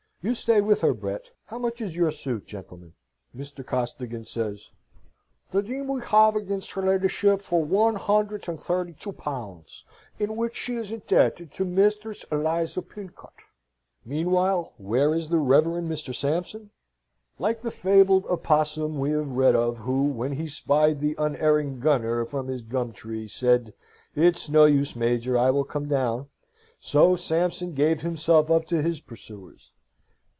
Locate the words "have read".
19.13-19.55